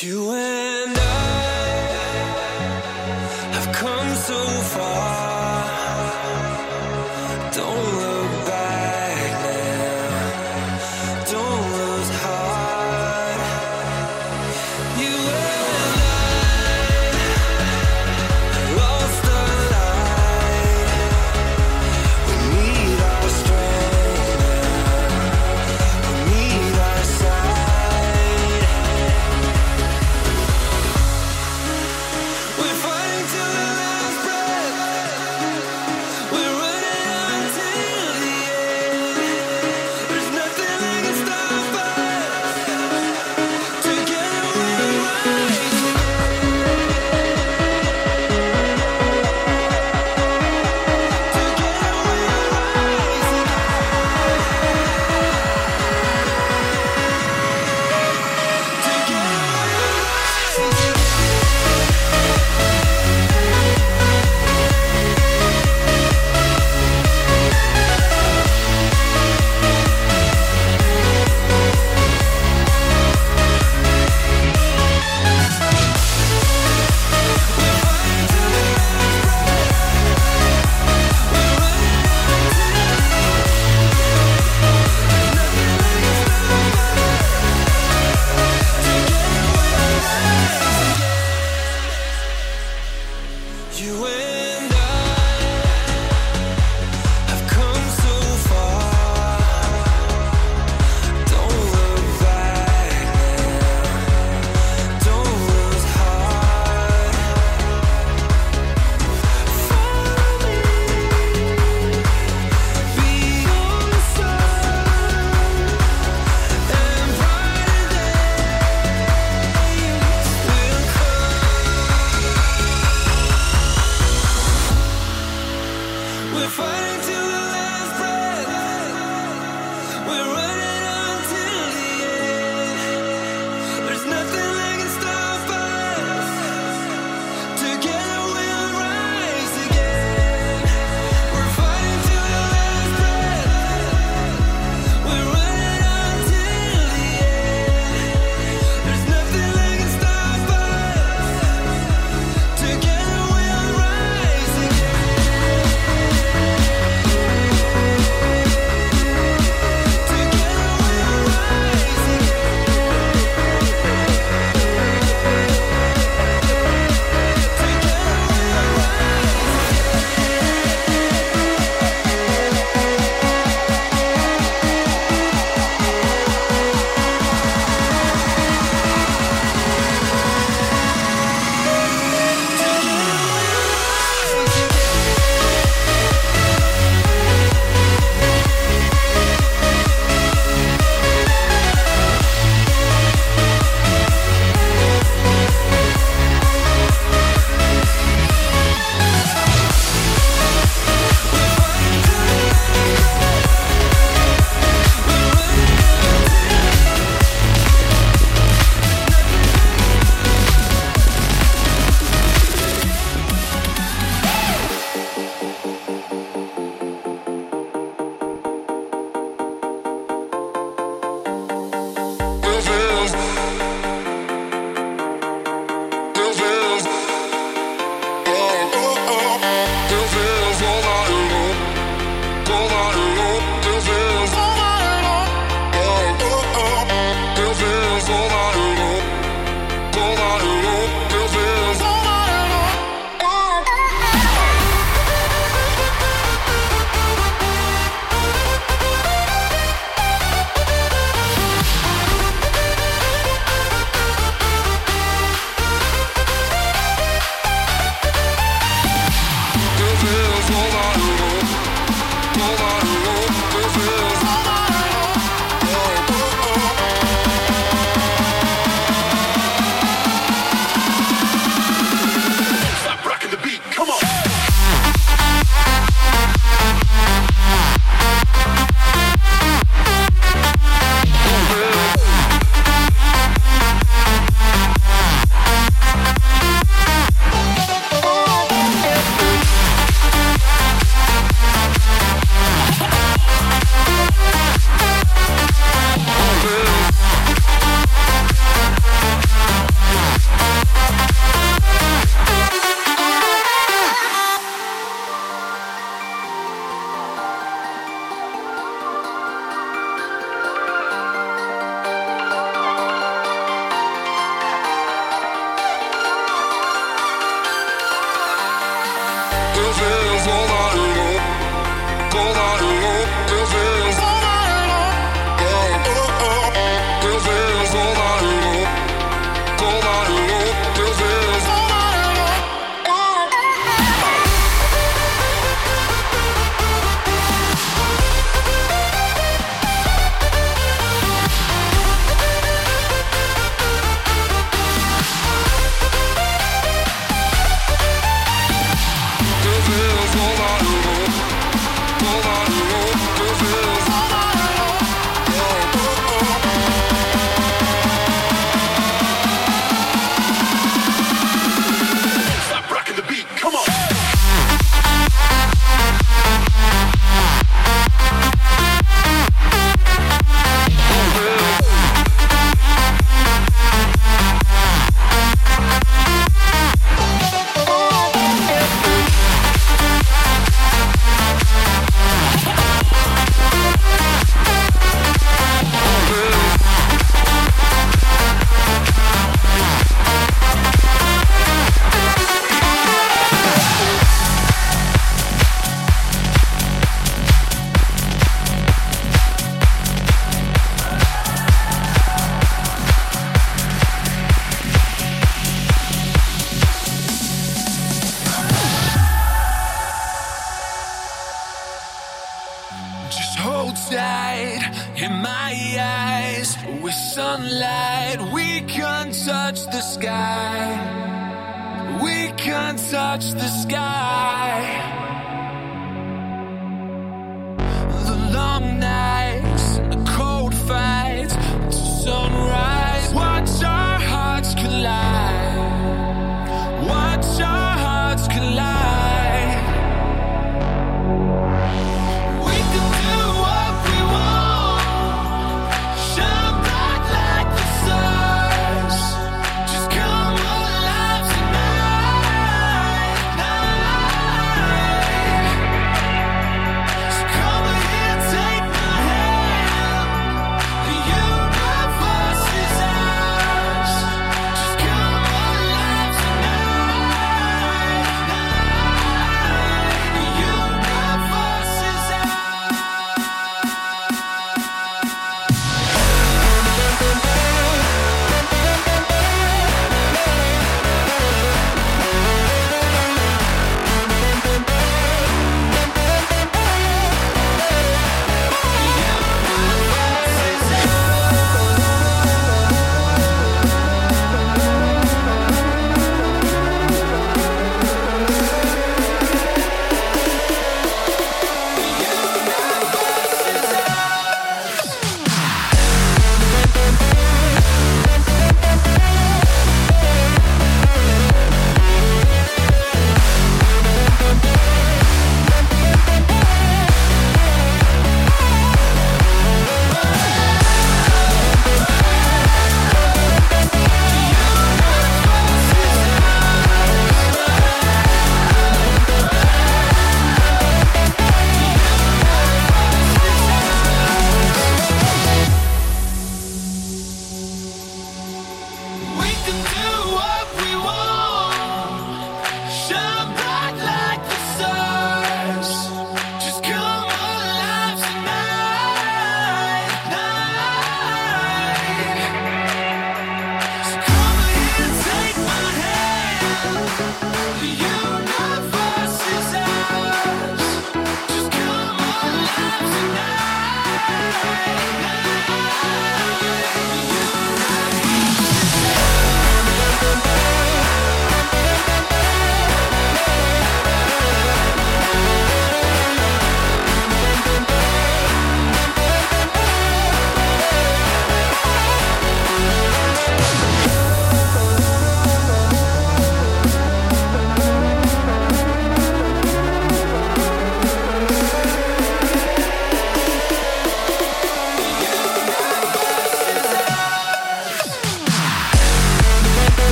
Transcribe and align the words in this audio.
You 0.00 0.30
and 0.30 0.96
I 0.96 1.00
have 3.52 3.74
come 3.74 4.14
so 4.14 4.38
far. 4.74 5.07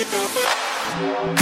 Música 0.00 1.39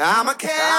I'm 0.00 0.28
a 0.28 0.34
cannonball. 0.34 0.77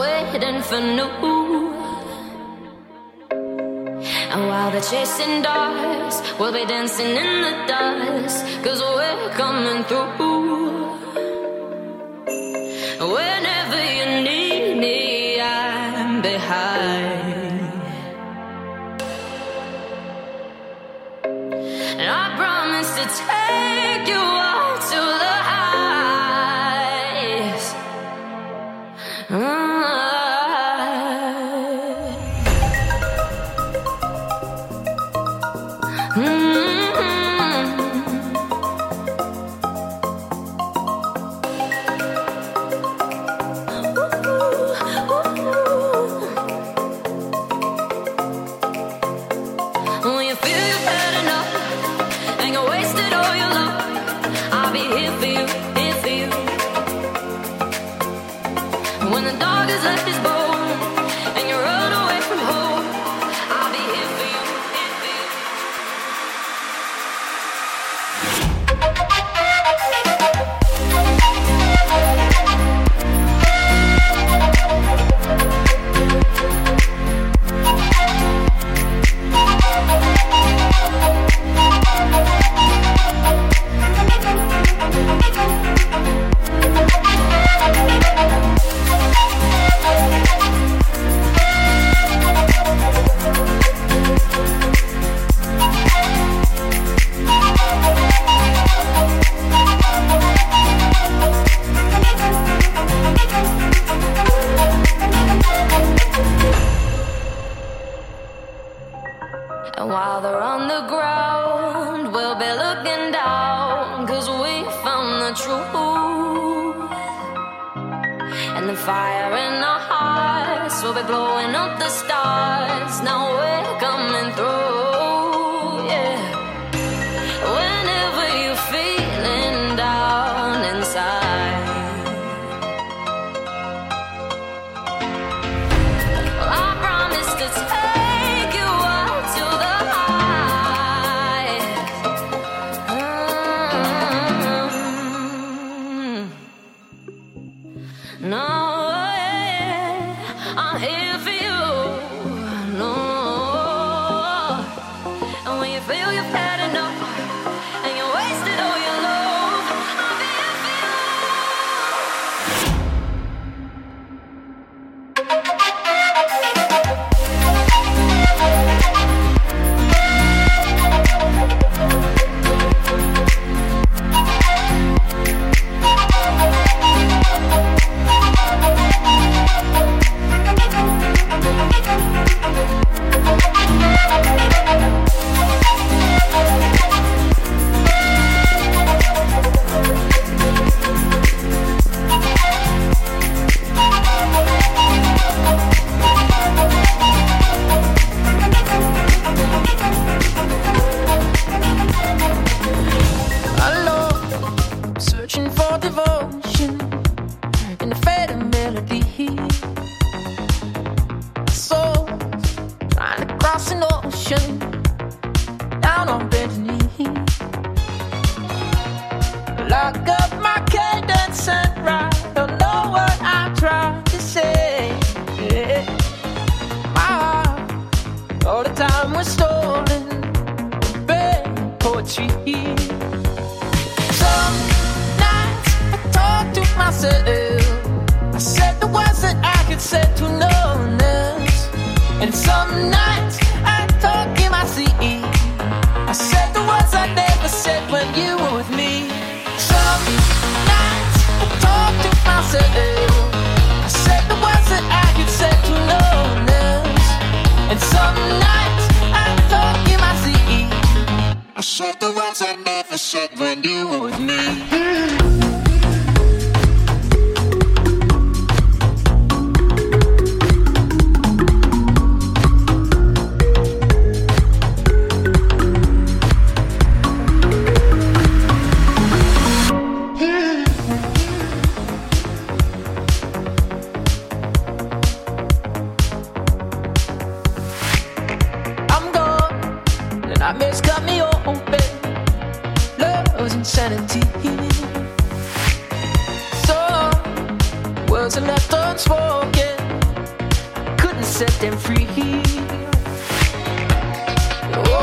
waiting 0.00 0.62
for 0.62 0.80
new. 0.80 1.10
And 4.32 4.48
while 4.48 4.70
they're 4.70 4.80
chasing 4.80 5.42
dogs, 5.42 6.16
we'll 6.38 6.52
be 6.52 6.64
dancing 6.66 7.16
in 7.22 7.42
the 7.46 7.54
dust, 7.68 8.44
cause 8.64 8.80
we're 8.80 9.30
coming 9.30 9.84
through. 9.84 10.43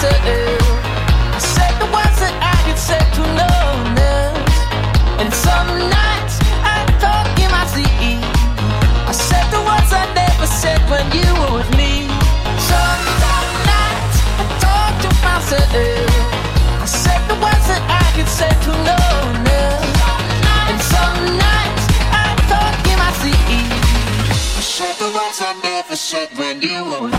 I 0.00 1.40
said 1.40 1.74
the 1.82 1.90
words 1.90 2.18
that 2.22 2.30
I 2.38 2.54
could 2.62 2.78
say 2.78 3.02
to 3.02 3.22
no 3.34 3.50
one 3.82 3.98
else. 3.98 4.54
And 5.18 5.26
some 5.34 5.66
nights 5.90 6.38
I 6.62 6.86
talk 7.02 7.26
in 7.34 7.50
my 7.50 7.66
sleep. 7.66 8.22
I 9.10 9.10
said 9.10 9.42
the 9.50 9.58
words 9.58 9.90
I 9.90 10.06
never 10.14 10.46
said 10.46 10.78
when 10.86 11.02
you 11.10 11.26
were 11.42 11.58
with 11.58 11.70
me. 11.74 12.06
Some 12.62 13.02
nights 13.26 14.22
I 14.38 14.46
talk 14.62 14.94
to 15.02 15.10
myself. 15.18 15.66
I 15.66 16.86
said 16.86 17.18
the 17.26 17.34
words 17.42 17.66
that 17.66 17.82
I 17.82 18.06
could 18.14 18.30
say 18.30 18.54
to 18.54 18.70
no 18.86 18.98
one 19.02 19.50
else. 19.50 19.98
Some 20.94 21.18
nights 21.42 21.84
I 22.14 22.38
talk 22.46 22.74
in 22.86 22.96
my 23.02 23.10
sleep. 23.18 23.66
I 24.30 24.62
said 24.62 24.94
the 25.02 25.10
words 25.10 25.42
I 25.42 25.58
never 25.58 25.96
said 25.98 26.30
when 26.38 26.62
you 26.62 26.86
were. 26.86 27.17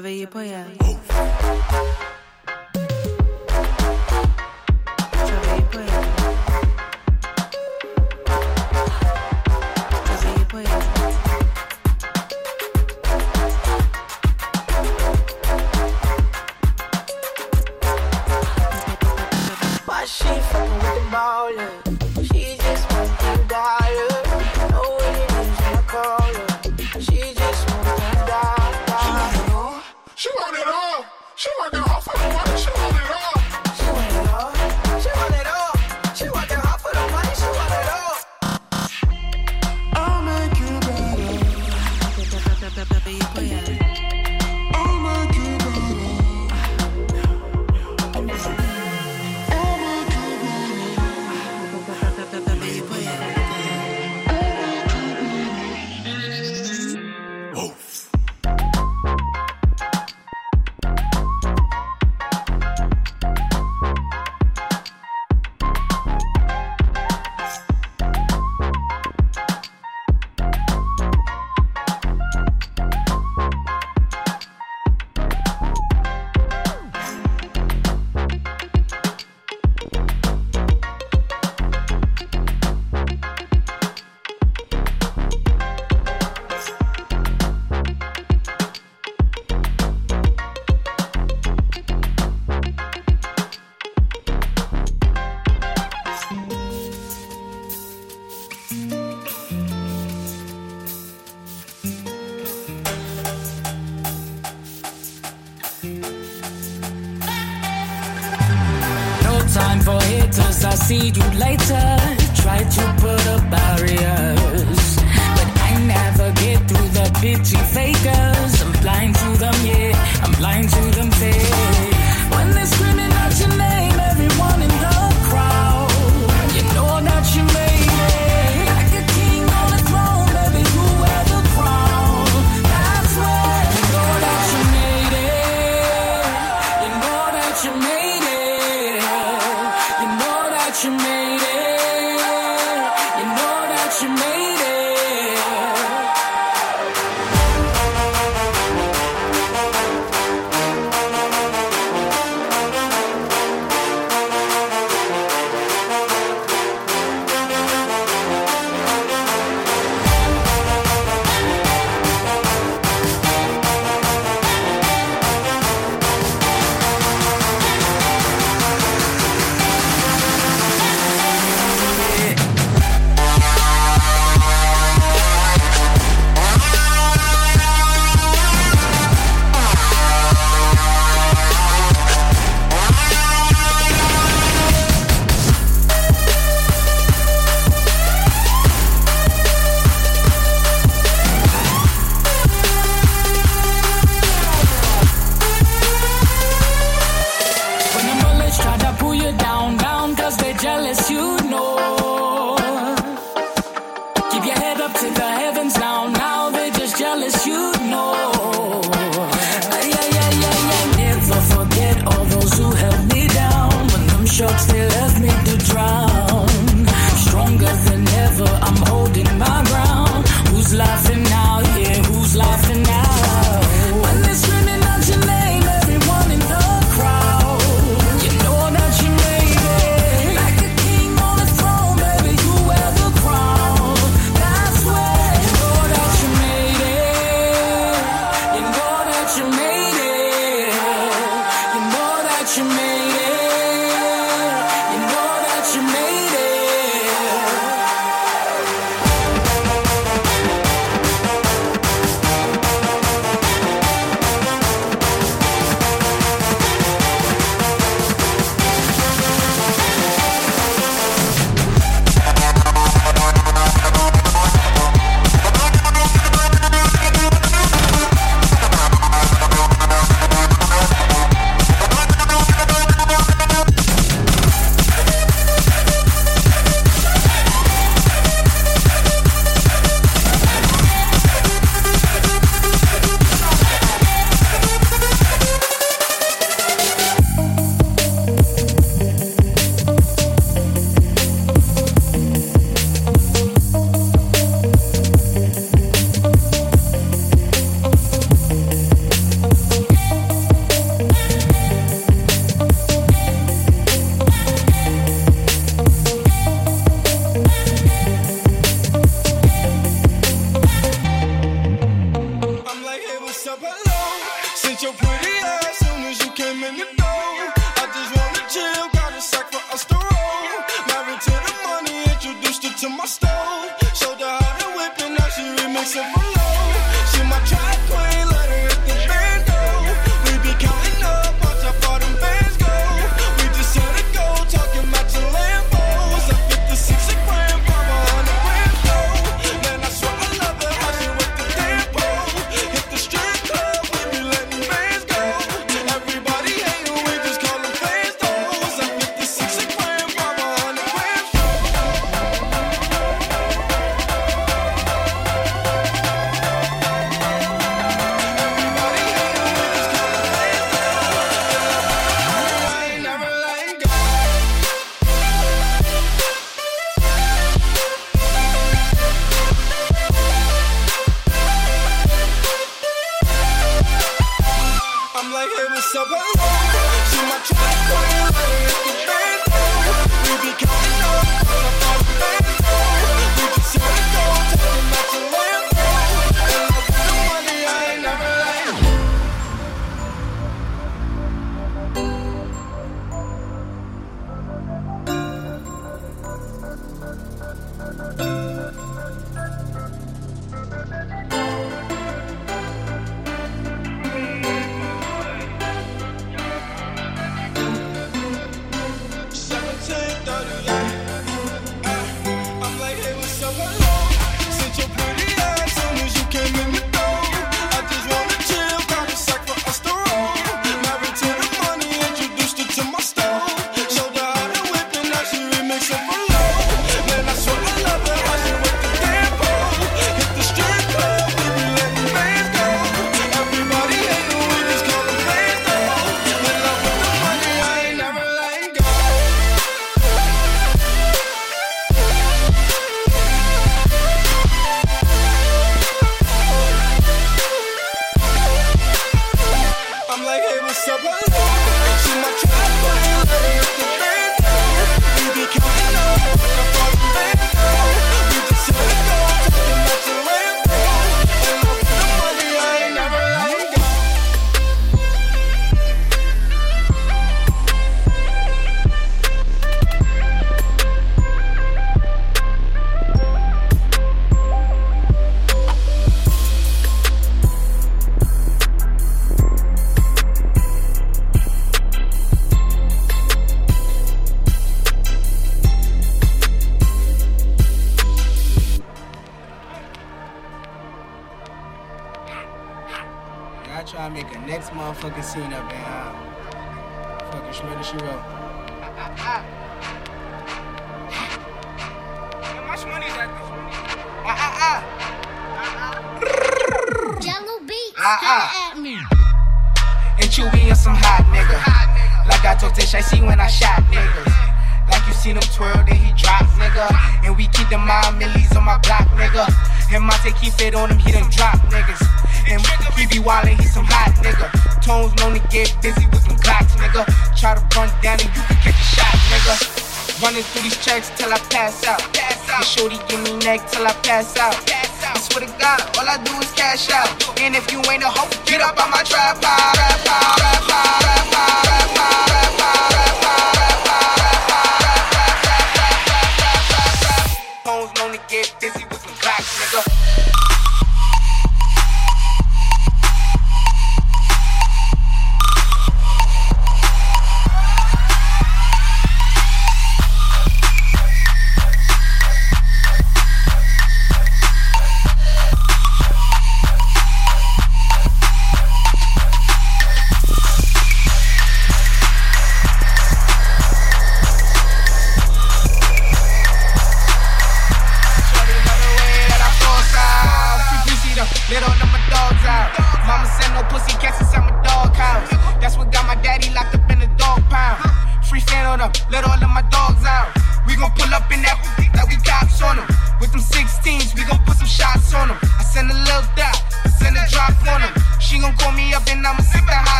Travailler 0.00 0.26
pour 0.26 0.40
elle. 0.40 0.79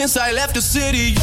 Since 0.00 0.16
I 0.16 0.32
left 0.32 0.54
the 0.54 0.62
city, 0.62 1.14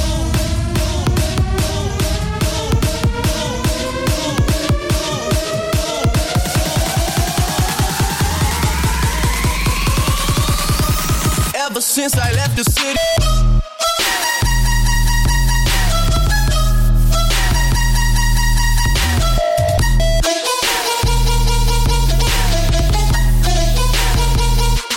Ever 11.55 11.81
since 11.81 12.15
I 12.19 12.31
left 12.33 12.55
the 12.55 12.63
city. 12.63 12.99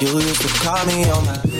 You 0.02 0.20
used 0.20 0.42
to 0.42 0.48
call 0.60 0.84
me 0.84 1.08
on 1.10 1.24
my. 1.24 1.59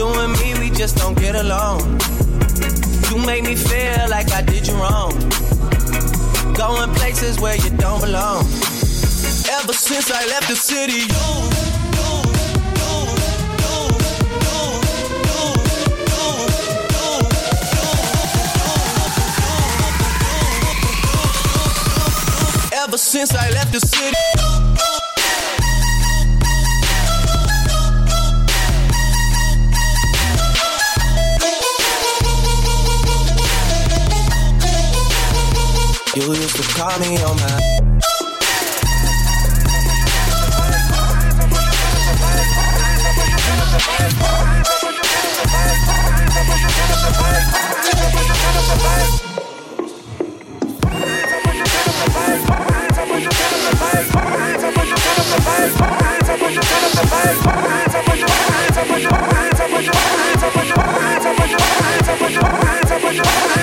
you 0.00 0.08
and 0.08 0.32
me, 0.40 0.58
we 0.58 0.70
just 0.70 0.96
don't 0.96 1.14
get 1.18 1.34
along. 1.34 1.78
You 3.10 3.18
make 3.26 3.44
me 3.44 3.54
feel 3.54 4.08
like 4.08 4.32
I 4.32 4.40
did 4.40 4.66
you 4.66 4.74
wrong. 4.74 5.12
Going 6.54 6.90
places 6.94 7.38
where 7.38 7.56
you 7.56 7.68
don't 7.76 8.00
belong. 8.00 8.46
Ever 9.58 9.74
since 9.74 10.10
I 10.10 10.24
left 10.32 10.48
the 10.48 10.56
city, 10.56 11.00
you. 11.12 11.22
Ever 22.82 22.96
since 22.96 23.34
I 23.34 23.50
left 23.50 23.72
the 23.72 23.80
city. 23.80 24.29
You 36.30 36.36
used 36.36 36.54
to 36.54 36.62
call 36.62 36.96
me 37.00 37.16
on 37.24 37.36
my. 37.38 37.80
Turn 63.12 63.59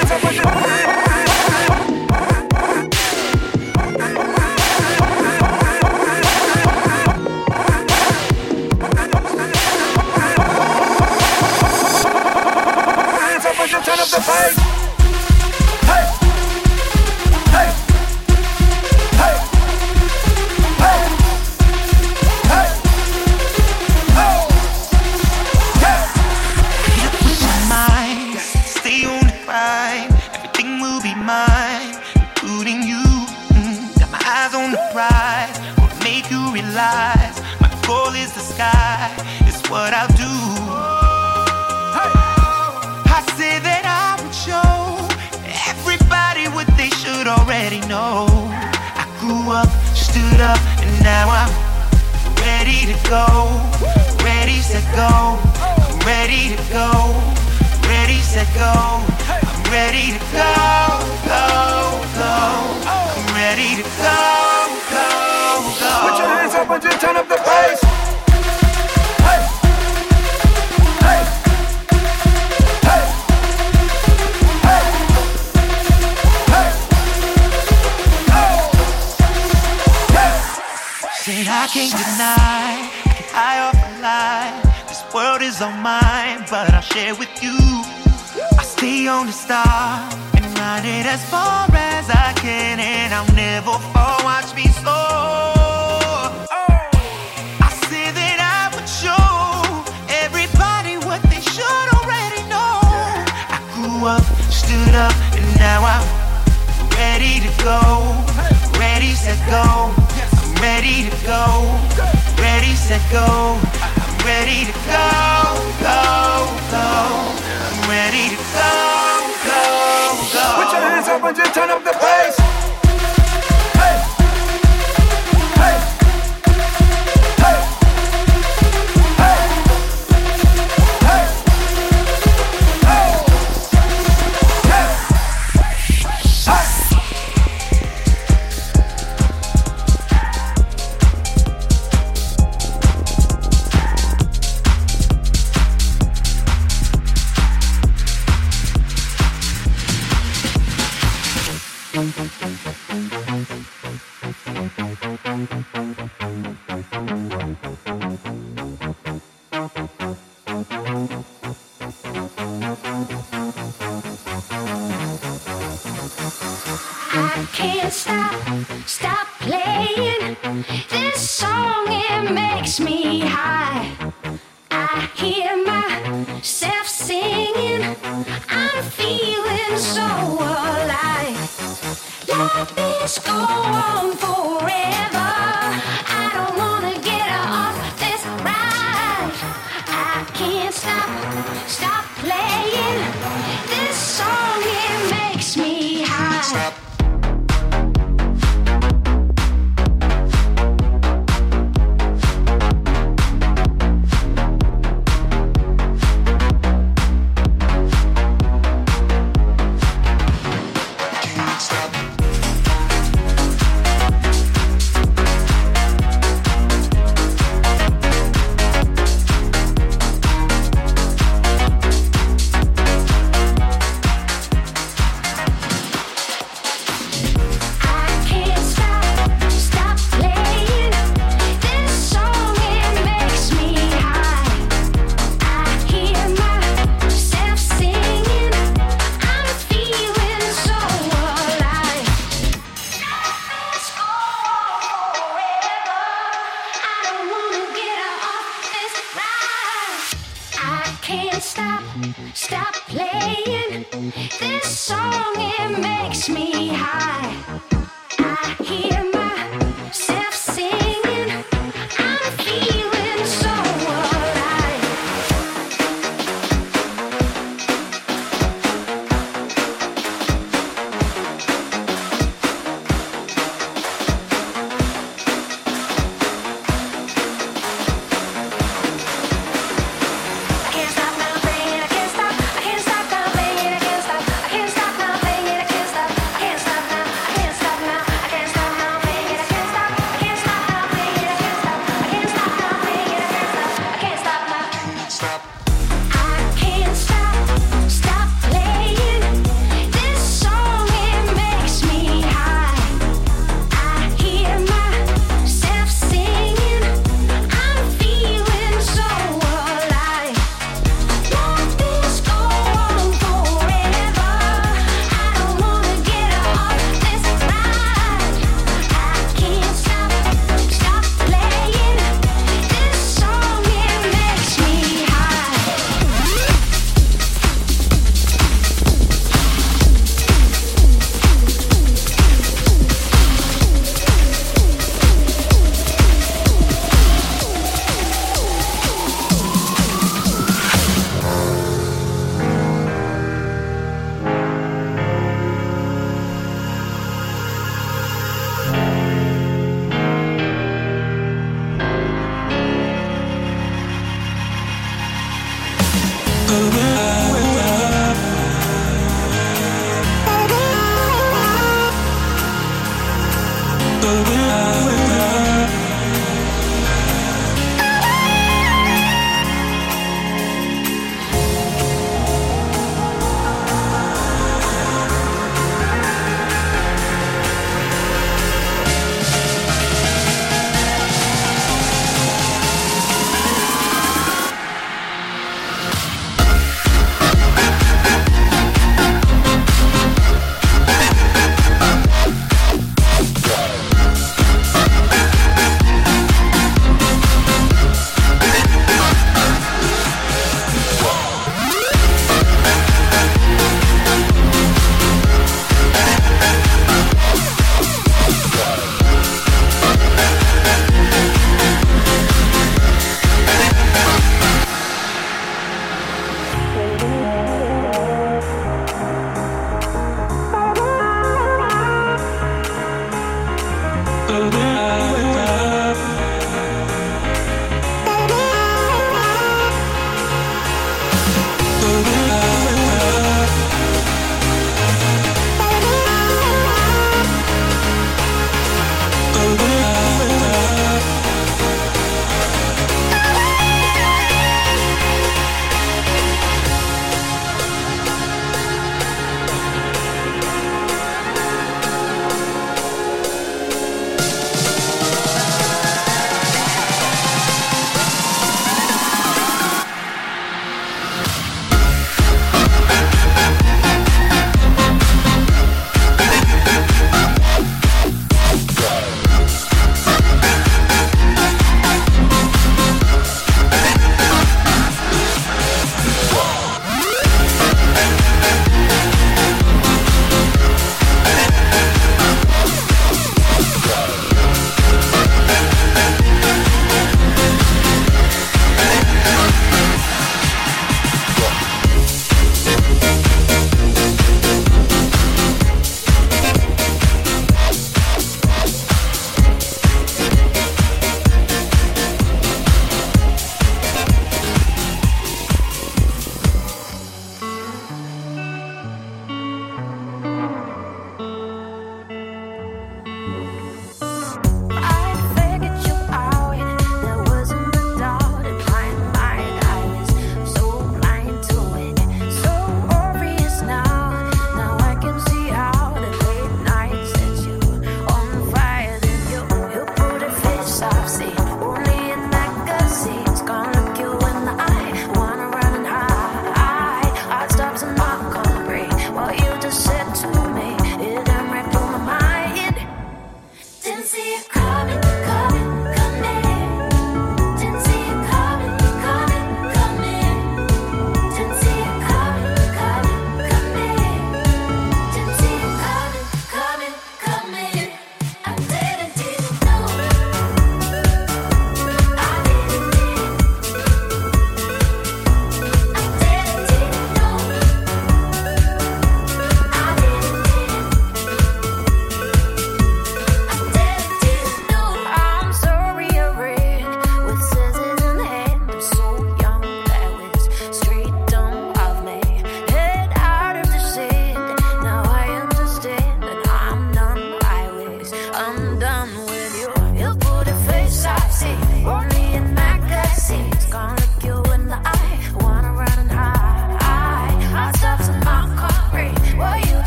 makes 172.34 172.80
me 172.80 172.97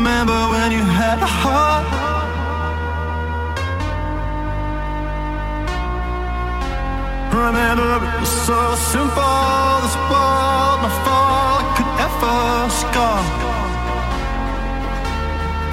remember 0.00 0.40
when 0.48 0.72
you 0.72 0.82
had 1.00 1.18
a 1.18 1.30
heart. 1.40 1.84
Remember 7.36 7.88
it 7.96 8.20
was 8.20 8.32
so 8.48 8.60
simple. 8.92 9.36
This 9.84 9.96
world, 10.10 10.78
my 10.84 10.92
fault, 11.04 11.64
could 11.76 11.92
ever 12.06 12.38
scar. 12.80 13.20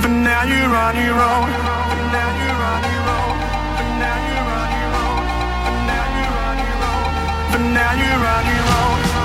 But 0.01 0.11
now 0.27 0.43
you're 0.51 0.75
on 0.85 0.95
your 1.05 1.19
own. 1.31 1.49
But 1.89 2.01
now 2.15 2.29
you're 2.41 2.63
on 2.71 2.81
your 2.91 3.05
own. 3.15 3.35
But 3.77 3.89
now 4.03 4.17
you're 4.27 4.51
on 4.59 4.69
your 4.79 4.93
own. 5.03 5.23
But 5.63 5.77
now 5.89 6.05
you're 6.17 6.37
on 6.47 6.57
your 6.67 6.79
own. 6.91 7.11
But 7.51 7.63
now 7.77 7.91
you're 8.01 8.25
on 8.35 8.45
your 8.51 8.67
own. 8.81 9.16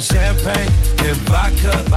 champagne 0.00 0.72
and 1.04 1.16
vodka. 1.28 1.89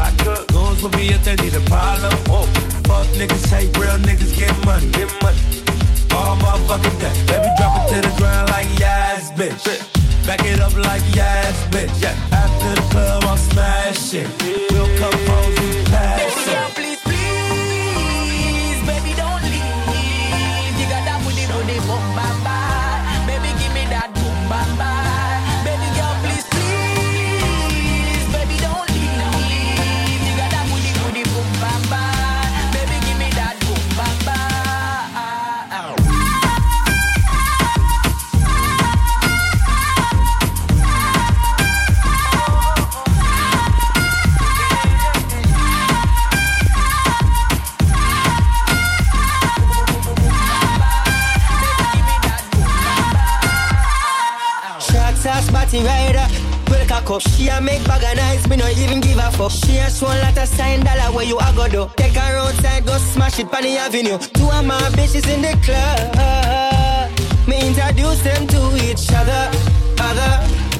chance, 58.44 58.50
me 58.50 58.58
no 58.58 58.68
even 58.84 59.02
give 59.02 59.18
a 59.18 59.32
fuck. 59.32 59.52
She 59.52 59.78
a 59.78 59.90
show 59.90 60.08
lot 60.08 60.38
of 60.38 60.48
sign 60.48 60.82
dollar 60.82 61.16
where 61.16 61.26
you 61.26 61.38
a 61.38 61.54
go 61.56 61.68
do. 61.68 61.90
Take 61.96 62.14
her 62.14 62.38
outside, 62.38 62.86
go 62.86 62.98
smash 62.98 63.40
it 63.40 63.54
on 63.54 63.64
the 63.64 63.78
avenue. 63.78 64.18
Two 64.18 64.50
of 64.50 64.66
my 64.66 64.80
bitches 64.92 65.28
in 65.34 65.42
the 65.42 65.54
club. 65.64 67.12
Me 67.48 67.68
introduce 67.68 68.22
them 68.24 68.48
to 68.48 68.76
each 68.90 69.12
other, 69.12 69.52
other, 70.00 70.34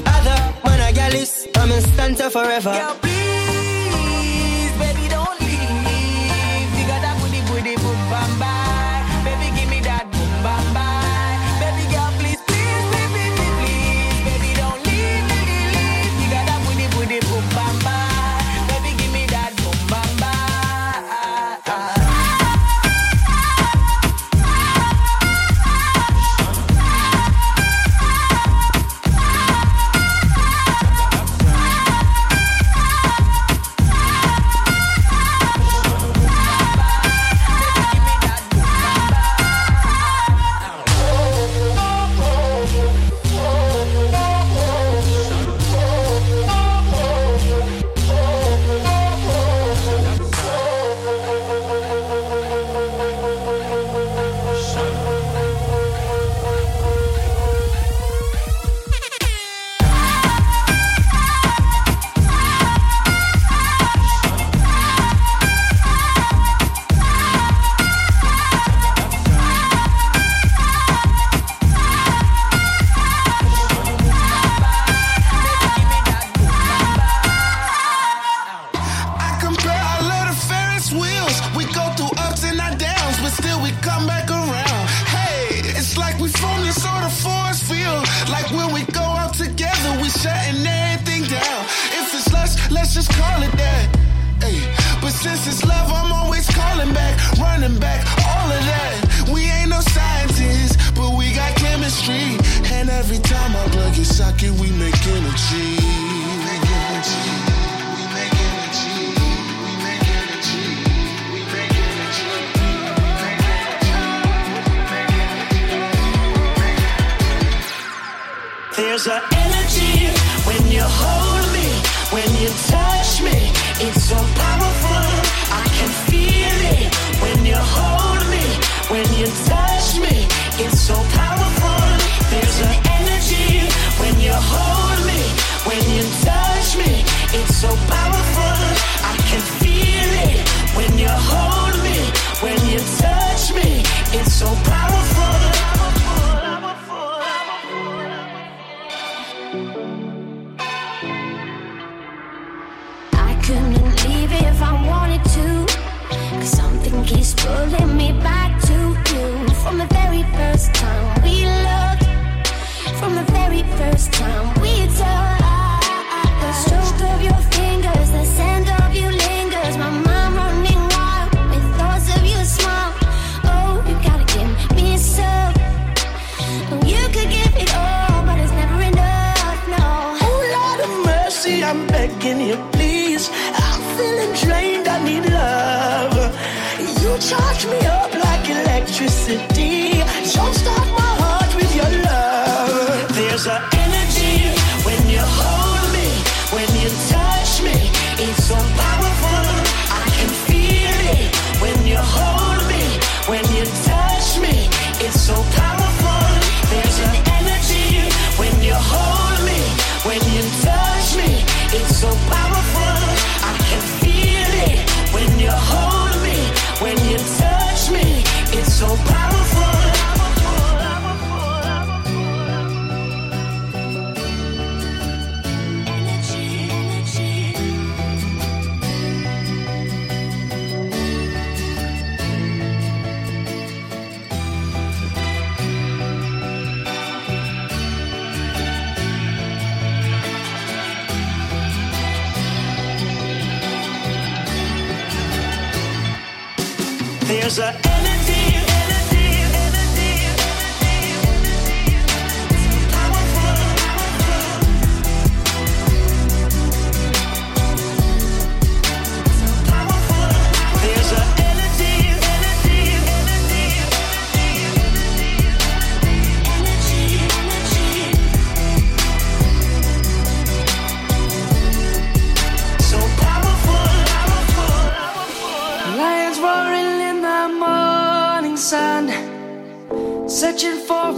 other. 0.06 0.54
Man, 0.64 0.80
I 0.80 0.92
got 0.94 1.12
this, 1.12 1.46
I'm 1.56 1.70
in 1.70 1.82
stanza 1.82 2.30
forever. 2.30 2.72
Yo, 2.72 3.13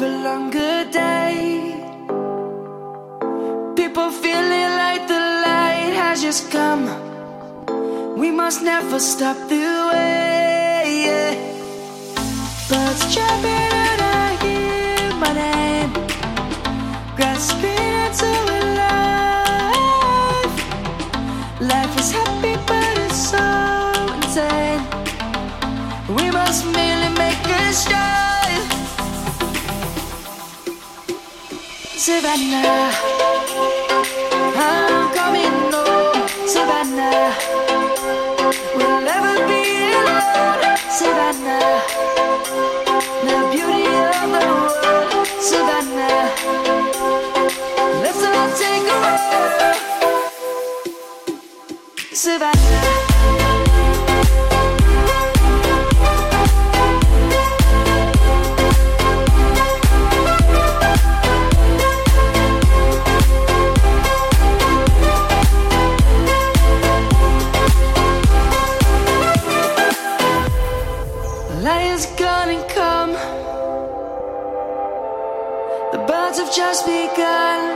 a 0.06 0.08
longer 0.28 0.76
day. 1.02 1.34
People 3.80 4.10
feeling 4.24 4.70
like 4.84 5.02
the 5.12 5.22
light 5.46 5.92
has 6.00 6.16
just 6.26 6.42
come. 6.56 6.84
We 8.20 8.28
must 8.30 8.62
never 8.62 8.98
stop 8.98 9.36
the 9.52 9.66
way. 9.90 10.82
Yeah. 11.06 11.32
Birds 12.68 13.02
jumping 13.14 13.70
and 13.86 14.00
I 14.22 14.28
hear 14.44 15.06
my 15.22 15.32
name, 15.44 15.92
grasping 17.18 17.90
into 18.04 18.30
a 18.58 18.60
life. 18.82 20.56
Life 21.72 21.94
is 22.02 22.10
happy, 22.18 22.54
but 22.70 22.92
it's 23.04 23.20
so 23.32 23.46
insane. 24.18 24.82
We 26.16 26.26
must 26.38 26.60
merely 26.76 27.10
make 27.22 27.44
a 27.60 27.72
start. 27.72 28.15
Savannah. 32.16 32.92
I'm 34.56 35.12
coming 35.12 35.56
home, 35.70 36.28
Savannah. 36.48 37.28
We'll 38.74 39.00
never 39.02 39.34
be 39.46 39.62
alone, 39.92 40.78
Savannah. 40.88 41.82
The 43.26 43.36
beauty 43.52 43.84
of 44.08 44.26
the 44.32 44.40
world, 44.48 45.26
Savannah. 45.50 46.20
Let's 48.00 48.22
all 48.24 48.48
take 48.56 48.86
a 48.88 48.96
walk, 49.04 49.22
Savannah. 52.14 52.85
just 76.66 76.84
begun. 76.84 77.75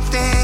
antes 0.00 0.39